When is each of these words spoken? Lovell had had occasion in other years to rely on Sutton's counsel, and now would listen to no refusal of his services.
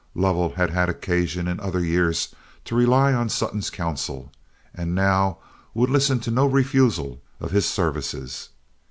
Lovell 0.15 0.55
had 0.55 0.71
had 0.71 0.89
occasion 0.89 1.47
in 1.47 1.59
other 1.59 1.81
years 1.85 2.33
to 2.65 2.73
rely 2.73 3.13
on 3.13 3.29
Sutton's 3.29 3.69
counsel, 3.69 4.31
and 4.73 4.95
now 4.95 5.37
would 5.75 5.91
listen 5.91 6.19
to 6.21 6.31
no 6.31 6.47
refusal 6.47 7.21
of 7.39 7.51
his 7.51 7.67
services. 7.67 8.49